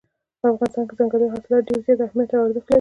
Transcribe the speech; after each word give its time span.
په 0.39 0.45
افغانستان 0.53 0.83
کې 0.87 0.93
ځنګلي 0.99 1.27
حاصلات 1.33 1.61
ډېر 1.67 1.79
زیات 1.85 1.99
اهمیت 2.05 2.29
او 2.33 2.43
ارزښت 2.45 2.61
لري. 2.61 2.61